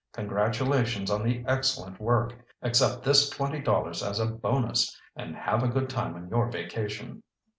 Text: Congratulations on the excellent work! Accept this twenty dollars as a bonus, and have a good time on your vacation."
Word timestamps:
Congratulations 0.13 1.11
on 1.11 1.21
the 1.21 1.43
excellent 1.47 1.99
work! 2.01 2.33
Accept 2.63 3.03
this 3.03 3.29
twenty 3.29 3.59
dollars 3.61 4.01
as 4.01 4.19
a 4.19 4.25
bonus, 4.25 4.99
and 5.15 5.35
have 5.35 5.61
a 5.61 5.67
good 5.67 5.91
time 5.91 6.15
on 6.15 6.27
your 6.27 6.49
vacation." 6.49 7.21